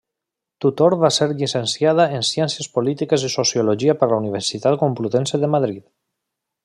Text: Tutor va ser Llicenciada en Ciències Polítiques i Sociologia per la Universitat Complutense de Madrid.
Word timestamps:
Tutor 0.63 0.93
va 1.01 1.11
ser 1.17 1.27
Llicenciada 1.41 2.07
en 2.19 2.25
Ciències 2.29 2.69
Polítiques 2.77 3.27
i 3.27 3.29
Sociologia 3.35 3.97
per 4.01 4.09
la 4.15 4.19
Universitat 4.25 4.79
Complutense 4.85 5.43
de 5.45 5.55
Madrid. 5.59 5.87